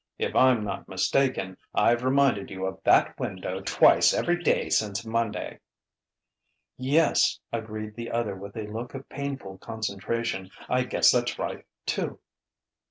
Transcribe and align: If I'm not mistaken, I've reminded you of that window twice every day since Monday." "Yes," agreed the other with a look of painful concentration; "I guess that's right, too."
If 0.17 0.35
I'm 0.35 0.63
not 0.63 0.87
mistaken, 0.89 1.57
I've 1.75 2.03
reminded 2.03 2.49
you 2.49 2.65
of 2.65 2.79
that 2.85 3.19
window 3.19 3.61
twice 3.63 4.15
every 4.15 4.41
day 4.41 4.67
since 4.71 5.05
Monday." 5.05 5.59
"Yes," 6.75 7.39
agreed 7.53 7.93
the 7.93 8.09
other 8.09 8.35
with 8.35 8.57
a 8.57 8.65
look 8.65 8.95
of 8.95 9.07
painful 9.09 9.59
concentration; 9.59 10.49
"I 10.67 10.85
guess 10.85 11.11
that's 11.11 11.37
right, 11.37 11.67
too." 11.85 12.19